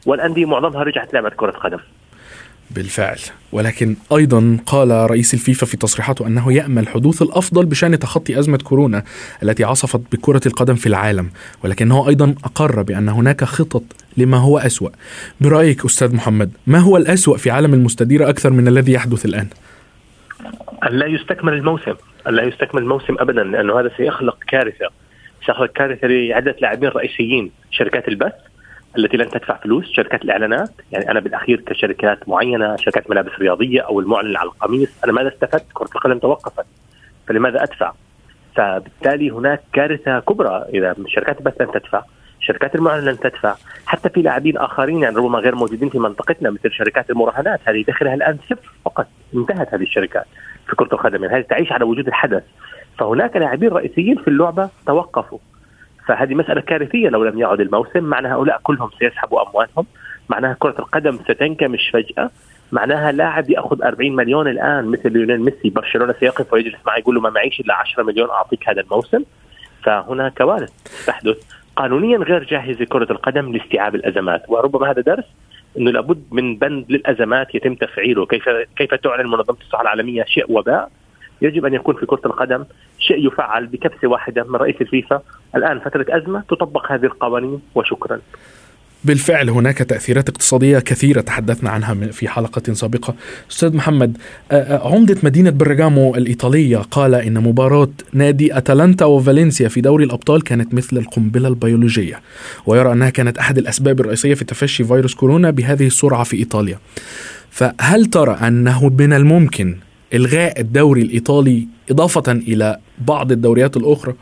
والأندية 0.07 0.47
معظمها 0.47 0.83
رجعت 0.83 1.15
لعبت 1.15 1.35
كرة 1.35 1.51
قدم. 1.51 1.79
بالفعل. 2.71 3.19
ولكن 3.53 3.97
أيضا 4.17 4.59
قال 4.67 4.91
رئيس 4.91 5.35
الفيفا 5.35 5.67
في 5.67 5.77
تصريحاته 5.77 6.27
أنه 6.27 6.53
يأمل 6.53 6.89
حدوث 6.89 7.23
الأفضل 7.23 7.67
بشأن 7.67 7.99
تخطي 7.99 8.39
أزمة 8.39 8.59
كورونا 8.59 9.05
التي 9.43 9.65
عصفت 9.65 10.01
بكرة 10.13 10.41
القدم 10.47 10.75
في 10.75 10.87
العالم. 10.87 11.31
ولكنه 11.65 12.09
أيضا 12.09 12.35
أقر 12.45 12.83
بأن 12.83 13.09
هناك 13.09 13.45
خطط 13.45 13.83
لما 14.17 14.37
هو 14.37 14.59
أسوأ. 14.59 14.89
برأيك 15.41 15.85
أستاذ 15.85 16.15
محمد 16.15 16.51
ما 16.67 16.79
هو 16.79 16.97
الأسوأ 16.97 17.37
في 17.37 17.51
عالم 17.51 17.75
المستديره 17.75 18.29
أكثر 18.29 18.51
من 18.51 18.69
الذي 18.69 18.93
يحدث 18.93 19.25
الآن؟ 19.25 19.47
أن 20.89 20.93
لا 20.93 21.07
يستكمل 21.07 21.53
الموسم. 21.53 21.95
لا 22.27 22.43
يستكمل 22.43 22.83
الموسم 22.83 23.17
ابدا 23.19 23.43
لأنه 23.43 23.81
هذا 23.81 23.91
سيخلق 23.97 24.39
كارثة. 24.49 24.89
سيخلق 25.47 25.73
كارثة 25.73 26.09
لعدة 26.09 26.57
لاعبين 26.61 26.89
رئيسيين 26.89 27.51
شركات 27.71 28.09
البث. 28.09 28.33
التي 28.99 29.17
لن 29.17 29.31
تدفع 29.31 29.57
فلوس 29.57 29.93
شركات 29.93 30.23
الإعلانات. 30.23 30.71
يعني 30.93 31.11
أنا 31.11 31.21
بالأخير 31.21 31.61
كشركات 31.61 32.29
معينة 32.29 32.77
شركات 32.77 33.11
ملابس 33.11 33.33
رياضية 33.39 33.81
أو 33.81 34.01
المعلن 34.01 34.37
على 34.37 34.47
القميص 34.47 35.05
أنا 35.05 35.13
ماذا 35.13 35.29
استفدت؟ 35.29 35.67
كرة 35.73 35.89
القدم 35.95 36.19
توقفت. 36.19 36.67
فلماذا 37.27 37.63
أدفع؟ 37.63 37.93
فبالتالي 38.57 39.31
هناك 39.31 39.61
كارثة 39.73 40.21
كبرى. 40.21 40.65
إذا 40.75 40.97
شركات 41.07 41.39
البث 41.39 41.61
لن 41.61 41.73
تدفع 41.73 42.03
شركات 42.41 42.75
المعلن 42.75 43.05
لن 43.05 43.19
تدفع 43.19 43.55
حتى 43.87 44.09
في 44.09 44.23
لاعبين 44.23 44.59
آخرين 44.59 45.03
يعني 45.03 45.17
ربما 45.17 45.39
غير 45.39 45.55
موجودين 45.55 45.89
في 45.89 45.99
منطقتنا 45.99 46.51
مثل 46.51 46.73
شركات 46.73 47.11
المراهنات. 47.11 47.61
هذه 47.65 47.85
دخلها 47.89 48.15
الآن 48.15 48.39
صفر 48.51 48.73
فقط. 48.85 49.07
انتهت 49.35 49.75
هذه 49.75 49.83
الشركات 49.83 50.27
في 50.67 50.77
كرة 50.77 50.89
القدم. 50.93 51.25
يعني 51.25 51.37
هذه 51.37 51.43
تعيش 51.43 51.73
على 51.73 51.85
وجود 51.85 52.07
الحدث. 52.07 52.43
فهناك 52.99 53.37
لاعبين 53.37 53.69
رئيسيين 53.69 54.17
في 54.17 54.29
اللعبة 54.29 54.71
توقفوا. 54.87 55.39
فهذه 56.11 56.35
مسألة 56.35 56.61
كارثية 56.61 57.09
لو 57.09 57.25
لم 57.25 57.39
يعد 57.39 57.61
الموسم. 57.61 58.05
معنى 58.05 58.29
هؤلاء 58.29 58.61
كلهم 58.63 58.91
سيسحبوا 58.99 59.49
أموالهم. 59.49 59.87
معناها 60.29 60.57
كرة 60.59 60.75
القدم 60.79 61.17
ستنكمش 61.17 61.91
فجأة. 61.93 62.31
معناها 62.73 63.13
لاعب 63.13 63.51
يأخذ 63.51 63.83
40 63.83 64.17
مليون 64.17 64.49
الآن 64.49 64.85
مثل 64.85 65.13
ليونيل 65.13 65.41
ميسي. 65.41 65.71
برشلونة 65.71 66.15
سيقف 66.21 66.53
ويجلس 66.53 66.79
معه 66.87 66.97
يقول 66.97 67.15
له 67.15 67.21
ما 67.21 67.31
معيش 67.31 67.61
إلا 67.61 67.75
10 67.75 68.03
مليون 68.03 68.31
أعطيك 68.31 68.69
هذا 68.69 68.81
الموسم. 68.81 69.25
فهنا 69.83 70.29
كوارث 70.29 70.71
تحدث 71.07 71.37
قانونيا 71.77 72.19
غير 72.19 72.45
جاهزه 72.45 72.85
كره 72.85 73.13
القدم 73.13 73.53
لاستيعاب 73.53 73.95
الأزمات. 73.95 74.43
وربما 74.49 74.91
هذا 74.91 75.03
درس 75.03 75.25
إنه 75.79 75.91
لابد 75.91 76.25
من 76.31 76.57
بند 76.57 76.85
للأزمات 76.89 77.55
يتم 77.55 77.75
تفعيله. 77.75 78.27
كيف 78.27 78.49
كيف 78.77 78.95
تعلن 78.95 79.27
منظمة 79.27 79.59
الصحة 79.61 79.83
العالمية؟ 79.83 80.25
شيء 80.25 80.53
وباء. 80.53 80.91
يجب 81.43 81.65
أن 81.65 81.75
يكون 81.75 81.95
في 81.97 82.07
كرة 82.07 82.21
القدم 82.27 82.65
شيء 82.99 83.27
يفعل 83.27 83.67
بكبسة 83.67 84.09
واحدة 84.09 84.45
من 84.45 84.57
رئيس 84.57 84.77
الفيفا. 84.81 85.23
الآن 85.57 85.81
فترة 85.81 86.07
أزمة 86.09 86.43
تطبق 86.49 86.93
هذه 86.93 87.05
القوانين 87.05 87.61
وشكرا. 87.75 88.21
بالفعل 89.05 89.51
هناك 89.51 89.79
تأثيرات 89.79 90.29
اقتصادية 90.29 90.79
كثيرة 90.79 91.21
تحدثنا 91.21 91.71
عنها 91.71 91.95
في 91.95 92.29
حلقة 92.29 92.73
سابقة. 92.73 93.15
أستاذ 93.51 93.77
محمد 93.77 94.17
عمدة 94.71 95.17
مدينة 95.23 95.51
برغامو 95.51 96.15
الإيطالية 96.15 96.77
قال 96.77 97.15
إن 97.15 97.43
مباراة 97.43 97.89
نادي 98.13 98.57
أتلانتا 98.59 99.05
وفالنسيا 99.05 99.69
في 99.69 99.81
دوري 99.81 100.05
الأبطال 100.05 100.43
كانت 100.43 100.75
مثل 100.75 100.97
القنبلة 100.97 101.49
البيولوجية 101.49 102.21
ويرى 102.67 102.93
أنها 102.93 103.11
كانت 103.11 103.39
أحد 103.39 103.59
الأسباب 103.59 104.01
الرئيسية 104.01 104.35
في 104.35 104.45
تفشي 104.45 104.85
فيروس 104.85 105.15
كورونا 105.15 105.51
بهذه 105.51 105.87
السرعة 105.87 106.25
في 106.25 106.37
إيطاليا. 106.37 106.79
فهل 107.51 108.07
ترى 108.07 108.33
أنه 108.33 108.89
من 108.99 109.13
الممكن 109.13 109.77
إلغاء 110.15 110.61
الدوري 110.61 111.03
الإيطالي 111.03 111.69
إضافة 111.91 112.33
إلى 112.33 112.79
بعض 112.99 113.33
الدوريات 113.33 113.77
الأخرى 113.77 114.15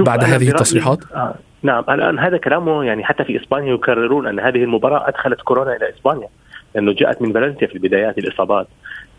بعد 0.00 0.24
هذه 0.24 0.48
التصريحات؟ 0.48 0.98
آه 1.14 1.34
نعم 1.62 1.84
الآن 1.88 2.18
هذا 2.18 2.36
كلامه 2.36 2.84
يعني 2.84 3.04
حتى 3.04 3.24
في 3.24 3.40
إسبانيا 3.42 3.74
يكررون 3.74 4.26
أن 4.26 4.40
هذه 4.40 4.64
المباراة 4.64 5.08
أدخلت 5.08 5.40
كورونا 5.40 5.76
إلى 5.76 5.90
إسبانيا 5.90 6.28
لأنه 6.74 6.92
جاءت 6.92 7.22
من 7.22 7.32
فالنسيا 7.32 7.66
في 7.66 7.74
البدايات 7.74 8.18
الإصابات 8.18 8.66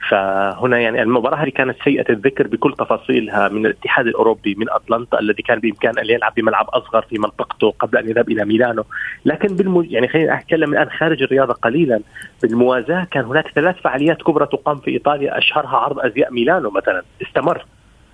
فهنا 0.10 0.79
يعني 0.79 1.01
المباراة 1.01 1.38
هذه 1.38 1.50
كانت 1.50 1.77
سيئة 1.84 2.05
الذكر 2.10 2.48
بكل 2.48 2.74
تفاصيلها 2.74 3.50
من 3.50 3.65
الاتحاد 3.65 4.08
الأوروبي 4.08 4.55
من 4.55 4.65
أتلانتا 4.70 5.20
الذي 5.20 5.43
كان 5.43 5.60
بإمكان 5.60 6.00
أن 6.00 6.05
يلعب 6.05 6.34
بملعب 6.38 6.70
أصغر 6.70 7.01
في 7.01 7.20
منطقته 7.20 7.72
قبل 7.79 7.98
أن 7.98 8.10
يذهب 8.10 8.29
إلى 8.29 8.46
ميلانو. 8.46 8.84
لكن 9.25 9.55
بالمج... 9.55 9.91
يعني 9.91 10.08
خلينا 10.08 10.38
اتكلم 10.38 10.74
الآن 10.74 10.89
خارج 10.89 11.24
الرياضة 11.24 11.53
قليلا. 11.53 12.00
بالموازاة 12.41 13.08
كان 13.12 13.25
هناك 13.25 13.48
ثلاث 13.48 13.75
فعاليات 13.81 14.22
كبرى 14.22 14.46
تقام 14.46 14.77
في 14.77 14.91
إيطاليا 14.91 15.38
أشهرها 15.38 15.77
عرض 15.77 16.00
أزياء 16.00 16.34
ميلانو 16.34 16.70
مثلا. 16.70 17.01
استمر 17.22 17.65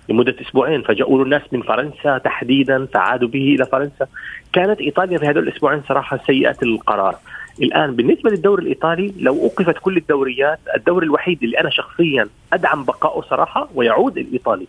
لمدة 0.08 0.36
أسبوعين 0.40 0.82
فجاءوا 0.82 1.24
الناس 1.24 1.42
من 1.52 1.62
فرنسا 1.62 2.18
تحديدا 2.18 2.86
فعادوا 2.86 3.28
به 3.28 3.54
إلى 3.54 3.66
فرنسا. 3.66 4.06
كانت 4.52 4.80
إيطاليا 4.80 5.18
في 5.18 5.26
هذول 5.26 5.48
الأسبوعين 5.48 5.82
صراحة 5.88 6.20
سيئة 6.26 6.56
القرار. 6.62 7.16
الآن 7.62 7.96
بالنسبة 7.96 8.30
للدوري 8.30 8.62
الإيطالي 8.62 9.14
لو 9.18 9.42
أوقفت 9.42 9.78
كل 9.78 9.96
الدوريات 9.96 10.58
الدوري 10.76 11.06
الوحيد 11.06 11.42
اللي 11.42 11.60
أنا 11.60 11.70
شخصيا 11.70 12.28
أدعم 12.52 12.84
بقائه 12.84 13.22
صراحة 13.30 13.68
ويعود 13.74 14.18
الإيطالي 14.18 14.66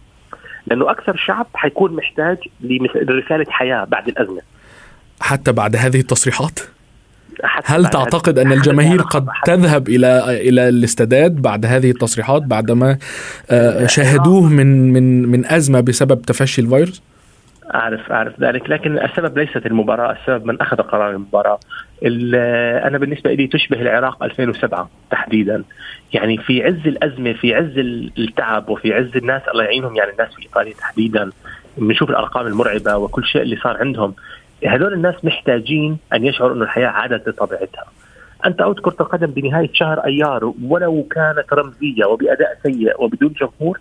لأنه 0.67 0.91
أكثر 0.91 1.15
شعب 1.17 1.47
حيكون 1.53 1.93
محتاج 1.93 2.37
لرسالة 2.61 3.45
حياة 3.49 3.83
بعد 3.83 4.07
الأزمة. 4.07 4.41
حتى 5.21 5.51
بعد 5.51 5.75
هذه 5.75 5.99
التصريحات؟ 5.99 6.59
هل 7.65 7.85
تعتقد 7.85 8.39
أن 8.39 8.51
الجماهير 8.51 9.01
قد 9.01 9.27
تذهب 9.45 9.89
إلى 9.89 10.41
إلى 10.49 10.69
الاستادات 10.69 11.31
بعد 11.31 11.65
هذه 11.65 11.91
التصريحات 11.91 12.41
بعدما 12.41 12.97
آه، 13.49 13.85
شاهدوه 13.85 14.49
من 14.49 14.93
من 14.93 15.29
من 15.29 15.45
أزمة 15.45 15.79
بسبب 15.79 16.21
تفشي 16.21 16.61
الفيروس؟ 16.61 17.01
أعرف 17.75 18.11
أعرف 18.11 18.39
ذلك. 18.41 18.69
لكن 18.69 18.99
السبب 18.99 19.37
ليست 19.37 19.65
المباراة 19.65 20.11
السبب 20.11 20.45
من 20.45 20.61
أخذ 20.61 20.77
قرار 20.77 21.09
المباراة. 21.11 21.59
أنا 22.87 22.97
بالنسبة 22.97 23.33
لي 23.33 23.47
تشبه 23.47 23.81
العراق 23.81 24.23
2007 24.23 24.89
تحديدا. 25.11 25.63
يعني 26.13 26.37
في 26.37 26.63
عز 26.63 26.87
الأزمة 26.87 27.33
في 27.33 27.55
عز 27.55 27.77
التعب 28.17 28.69
وفي 28.69 28.93
عز 28.93 29.17
الناس 29.17 29.41
الله 29.47 29.63
يعينهم 29.63 29.95
يعني 29.95 30.11
الناس 30.11 30.33
في 30.33 30.41
إيطاليا 30.41 30.73
تحديدا. 30.73 31.29
بنشوف 31.77 32.09
الأرقام 32.09 32.47
المرعبة 32.47 32.97
وكل 32.97 33.25
شيء 33.25 33.41
اللي 33.41 33.55
صار 33.55 33.77
عندهم. 33.77 34.13
هذول 34.67 34.93
الناس 34.93 35.25
محتاجين 35.25 35.97
أن 36.13 36.25
يشعروا 36.25 36.55
إنه 36.55 36.63
الحياة 36.63 36.87
عادت 36.87 37.29
لطبيعتها. 37.29 37.85
أنت 38.45 38.61
اوت 38.61 38.79
كرة 38.79 38.95
القدم 38.99 39.27
بنهاية 39.27 39.69
شهر 39.73 39.99
أيار 39.99 40.53
ولو 40.63 41.07
كانت 41.11 41.53
رمزية 41.53 42.05
وبأداء 42.05 42.57
سيء 42.63 43.03
وبدون 43.03 43.33
جمهور 43.33 43.79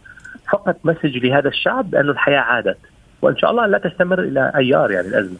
فقط 0.52 0.76
مسج 0.84 1.26
لهذا 1.26 1.48
الشعب 1.48 1.90
بانه 1.90 2.10
الحياة 2.10 2.40
عادت. 2.40 2.78
وإن 3.22 3.36
شاء 3.36 3.50
الله 3.50 3.66
لا 3.66 3.78
تستمر 3.78 4.22
إلى 4.22 4.52
أيار 4.56 4.90
يعني 4.90 5.08
الأزمة. 5.08 5.36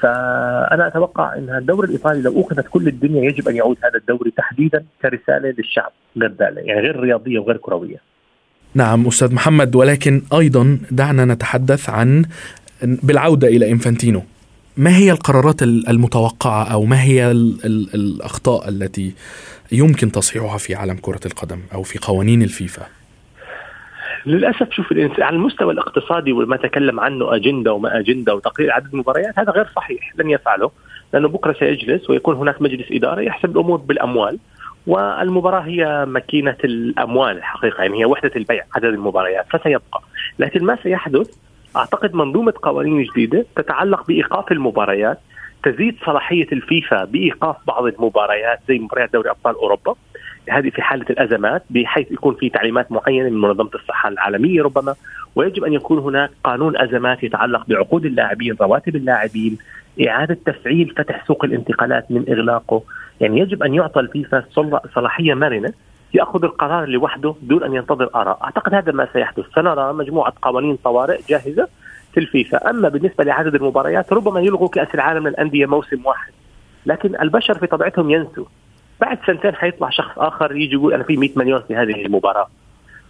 فأنا 0.00 0.86
أتوقع 0.86 1.34
إن 1.36 1.50
الدوري 1.50 1.88
الإيطالي 1.88 2.22
لو 2.22 2.40
اخذت 2.40 2.66
كل 2.70 2.88
الدنيا 2.88 3.24
يجب 3.30 3.48
أن 3.48 3.56
يعود 3.56 3.76
هذا 3.84 3.98
الدوري 3.98 4.30
تحديدا 4.30 4.84
كرسالة 5.02 5.54
للشعب 5.58 5.92
غير 6.16 6.34
يعني 6.40 6.80
غير 6.80 7.00
رياضية 7.00 7.38
وغير 7.38 7.56
كروية. 7.56 7.96
نعم 8.74 9.06
أستاذ 9.06 9.34
محمد 9.34 9.76
ولكن 9.76 10.22
أيضا 10.32 10.78
دعنا 10.90 11.24
نتحدث 11.24 11.90
عن 11.90 12.24
بالعودة 12.82 13.48
إلى 13.48 13.70
إنفانتينو. 13.70 14.22
ما 14.76 14.96
هي 14.96 15.10
القرارات 15.10 15.62
المتوقعة 15.62 16.72
أو 16.72 16.84
ما 16.84 17.02
هي 17.02 17.30
ال 17.30 17.58
ال 17.64 17.94
الأخطاء 17.94 18.68
التي 18.68 19.14
يمكن 19.72 20.12
تصحيحها 20.12 20.58
في 20.58 20.74
عالم 20.74 20.96
كرة 20.96 21.20
القدم 21.26 21.60
أو 21.74 21.82
في 21.82 21.98
قوانين 21.98 22.42
الفيفا؟ 22.42 22.86
للأسف 24.28 24.72
شوف 24.72 24.92
على 25.18 25.36
المستوى 25.36 25.72
الاقتصادي 25.72 26.32
وما 26.32 26.56
تكلم 26.56 27.00
عنه 27.00 27.34
أجندة 27.34 27.72
وما 27.72 27.98
أجندة 27.98 28.34
وتقليل 28.34 28.70
عدد 28.70 28.92
المباريات 28.92 29.38
هذا 29.38 29.52
غير 29.52 29.66
صحيح 29.76 30.12
لن 30.18 30.30
يفعله 30.30 30.70
لأنه 31.12 31.28
بكرة 31.28 31.52
سيجلس 31.52 32.10
ويكون 32.10 32.34
هناك 32.36 32.62
مجلس 32.62 32.86
اداره 32.92 33.20
يحسب 33.20 33.50
الأمور 33.56 33.78
بالأموال 33.78 34.38
والمباراة 34.86 35.60
هي 35.60 36.06
ماكينة 36.06 36.56
الأموال 36.64 37.36
الحقيقة 37.36 37.82
يعني 37.82 38.00
هي 38.00 38.04
وحدة 38.04 38.30
البيع 38.36 38.64
عدد 38.76 38.84
المباريات 38.84 39.46
فسيبقى. 39.50 40.02
لكن 40.38 40.64
ما 40.64 40.78
سيحدث 40.82 41.36
أعتقد 41.76 42.14
منظومة 42.14 42.54
قوانين 42.62 43.02
جديدة 43.02 43.46
تتعلق 43.56 44.06
بإيقاف 44.06 44.52
المباريات 44.52 45.18
تزيد 45.64 45.96
صلاحية 46.06 46.46
الفيفا 46.52 47.04
بإيقاف 47.04 47.56
بعض 47.66 47.84
المباريات 47.86 48.58
زي 48.68 48.78
مباريات 48.78 49.12
دوري 49.12 49.30
أبطال 49.30 49.54
أوروبا 49.54 49.94
هذه 50.50 50.70
في 50.70 50.82
حالة 50.82 51.06
الأزمات 51.10 51.62
بحيث 51.70 52.12
يكون 52.12 52.34
في 52.34 52.48
تعليمات 52.48 52.92
معينة 52.92 53.28
من 53.28 53.40
منظمة 53.40 53.70
الصحة 53.74 54.08
العالمية 54.08 54.62
ربما 54.62 54.94
ويجب 55.36 55.64
أن 55.64 55.72
يكون 55.72 55.98
هناك 55.98 56.30
قانون 56.44 56.76
أزمات 56.76 57.22
يتعلق 57.22 57.66
بعقود 57.68 58.04
اللاعبين، 58.04 58.56
رواتب 58.60 58.96
اللاعبين، 58.96 59.58
إعادة 60.08 60.38
تفعيل 60.46 60.94
فتح 60.96 61.26
سوق 61.26 61.44
الانتقالات 61.44 62.10
من 62.10 62.24
إغلاقه، 62.28 62.82
يعني 63.20 63.40
يجب 63.40 63.62
أن 63.62 63.74
يعطى 63.74 64.00
الفيفا 64.00 64.44
صلاحية 64.94 65.34
مرنة 65.34 65.72
يأخذ 66.14 66.44
القرار 66.44 66.88
لوحده 66.88 67.34
دون 67.42 67.62
أن 67.62 67.74
ينتظر 67.74 68.10
آراء، 68.14 68.38
أعتقد 68.44 68.74
هذا 68.74 68.92
ما 68.92 69.08
سيحدث، 69.12 69.44
سنرى 69.54 69.92
مجموعة 69.92 70.32
قوانين 70.42 70.76
طوارئ 70.76 71.20
جاهزة 71.28 71.68
في 72.12 72.20
الفيفا، 72.20 72.70
أما 72.70 72.88
بالنسبة 72.88 73.24
لعدد 73.24 73.54
المباريات 73.54 74.12
ربما 74.12 74.40
يلغوا 74.40 74.68
كأس 74.68 74.94
العالم 74.94 75.28
للأندية 75.28 75.66
موسم 75.66 76.06
واحد. 76.06 76.32
لكن 76.86 77.20
البشر 77.20 77.54
في 77.54 77.66
طبيعتهم 77.66 78.10
ينسوا. 78.10 78.44
بعد 79.00 79.18
سنتين 79.26 79.54
حيطلع 79.54 79.90
شخص 79.90 80.18
آخر 80.18 80.56
يجي 80.56 80.72
يقول 80.72 80.94
أنا 80.94 81.02
في 81.02 81.16
100 81.16 81.30
مليون 81.36 81.62
في 81.68 81.76
هذه 81.76 82.06
المباراة 82.06 82.48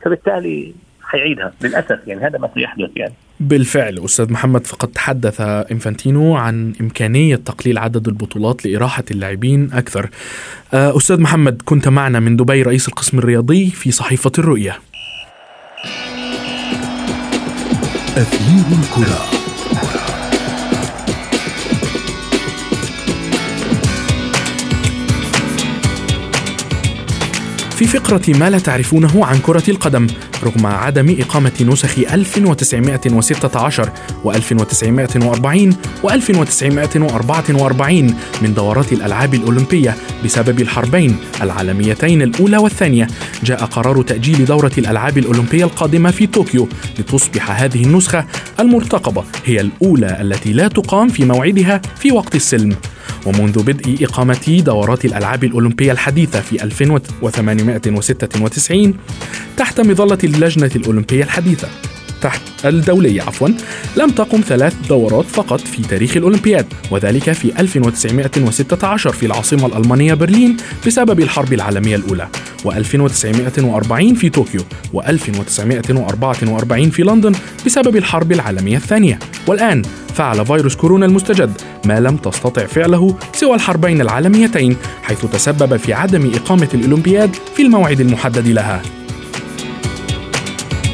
فبالتالي 0.04 0.74
حيعيدها 1.02 1.52
للأسف 1.62 1.98
يعني 2.06 2.20
هذا 2.20 2.38
ما 2.38 2.50
سيحدث 2.54 2.90
يعني 2.96 3.14
بالفعل 3.40 3.98
أستاذ 4.04 4.32
محمد 4.32 4.66
فقد 4.66 4.88
تحدث 4.88 5.40
إنفانتينو 5.40 6.36
عن 6.36 6.72
إمكانية 6.80 7.36
تقليل 7.36 7.78
عدد 7.78 8.08
البطولات 8.08 8.66
لإراحة 8.66 9.04
اللاعبين 9.10 9.70
أكثر. 9.72 10.10
آه، 10.74 10.96
أستاذ 10.96 11.20
محمد 11.20 11.62
كنت 11.64 11.88
معنا 11.88 12.20
من 12.20 12.36
دبي 12.36 12.62
رئيس 12.62 12.88
القسم 12.88 13.18
الرياضي 13.18 13.70
في 13.70 13.90
صحيفة 13.90 14.32
الرؤية. 14.38 14.78
أثير 18.16 18.78
الكرة 18.78 19.37
في 27.78 27.86
فقرة 27.86 28.22
ما 28.28 28.50
لا 28.50 28.58
تعرفونه 28.58 29.26
عن 29.26 29.38
كرة 29.38 29.62
القدم 29.68 30.06
رغم 30.42 30.66
عدم 30.66 31.16
إقامة 31.20 31.52
نسخ 31.60 31.98
1916 31.98 33.90
و1940 34.24 35.74
و1944 36.04 37.82
من 38.42 38.54
دورات 38.56 38.92
الألعاب 38.92 39.34
الأولمبية 39.34 39.94
بسبب 40.24 40.60
الحربين 40.60 41.16
العالميتين 41.42 42.22
الأولى 42.22 42.56
والثانية. 42.56 43.06
جاء 43.44 43.64
قرار 43.64 44.02
تأجيل 44.02 44.44
دورة 44.44 44.72
الألعاب 44.78 45.18
الأولمبية 45.18 45.64
القادمة 45.64 46.10
في 46.10 46.26
طوكيو 46.26 46.68
لتصبح 46.98 47.62
هذه 47.62 47.84
النسخة 47.84 48.24
المرتقبة 48.60 49.24
هي 49.44 49.60
الأولى 49.60 50.20
التي 50.20 50.52
لا 50.52 50.68
تقام 50.68 51.08
في 51.08 51.24
موعدها 51.24 51.80
في 51.98 52.12
وقت 52.12 52.34
السلم. 52.34 52.76
ومنذ 53.26 53.62
بدء 53.62 54.04
إقامة 54.04 54.62
دورات 54.66 55.04
الألعاب 55.04 55.44
الأولمبية 55.44 55.92
الحديثة 55.92 56.40
في 56.40 56.64
1896 56.64 58.94
تحت 59.56 59.80
مظلة 59.80 60.18
اللجنة 60.24 60.70
الأولمبية 60.76 61.24
الحديثة. 61.24 61.68
تحت 62.22 62.40
الدولية 62.64 63.22
عفوا. 63.22 63.48
لم 63.96 64.10
تقم 64.10 64.40
ثلاث 64.40 64.74
دورات 64.88 65.24
فقط 65.24 65.60
في 65.60 65.82
تاريخ 65.82 66.16
الأولمبياد 66.16 66.66
وذلك 66.90 67.32
في 67.32 67.60
1916 67.60 69.12
في 69.12 69.26
العاصمة 69.26 69.66
الألمانية 69.66 70.14
برلين 70.14 70.56
بسبب 70.86 71.20
الحرب 71.20 71.52
العالمية 71.52 71.96
الأولى 71.96 72.28
و1940 72.64 74.14
في 74.14 74.28
طوكيو 74.28 74.60
و1944 74.94 76.90
في 76.90 77.02
لندن 77.02 77.32
بسبب 77.66 77.96
الحرب 77.96 78.32
العالمية 78.32 78.76
الثانية. 78.76 79.18
والآن 79.46 79.82
فعل 80.14 80.46
فيروس 80.46 80.76
كورونا 80.76 81.06
المستجد 81.06 81.52
ما 81.84 82.00
لم 82.00 82.16
تستطع 82.16 82.66
فعله 82.66 83.16
سوى 83.32 83.54
الحربين 83.54 84.00
العالميتين 84.00 84.76
حيث 85.02 85.26
تسبب 85.26 85.76
في 85.76 85.92
عدم 85.92 86.30
إقامة 86.34 86.68
الأولمبياد 86.74 87.36
في 87.54 87.62
الموعد 87.62 88.00
المحدد 88.00 88.48
لها. 88.48 88.82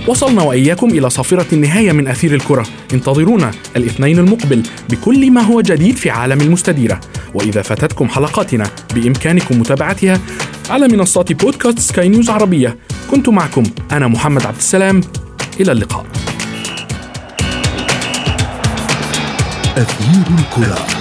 وصلنا 0.06 0.42
وإياكم 0.42 0.88
إلى 0.88 1.10
صافرة 1.10 1.46
النهاية 1.52 1.92
من 1.92 2.08
أثير 2.08 2.34
الكرة. 2.34 2.66
انتظرونا 2.94 3.50
الاثنين 3.76 4.18
المقبل 4.18 4.62
بكل 4.90 5.30
ما 5.30 5.40
هو 5.40 5.60
جديد 5.60 5.96
في 5.96 6.10
عالم 6.10 6.40
المستديرة. 6.40 7.00
وإذا 7.34 7.62
فاتتكم 7.62 8.08
حلقاتنا 8.08 8.70
بإمكانكم 8.94 9.60
متابعتها 9.60 10.20
على 10.70 10.88
منصات 10.88 11.32
بودكاست 11.32 11.78
سكاي 11.78 12.08
نيوز 12.08 12.30
عربية. 12.30 12.76
كنت 13.10 13.28
معكم 13.28 13.62
أنا 13.92 14.08
محمد 14.08 14.46
عبد 14.46 14.56
السلام. 14.56 15.00
إلى 15.60 15.72
اللقاء. 15.72 16.06
أثير 19.76 20.24
الكرة. 20.38 20.93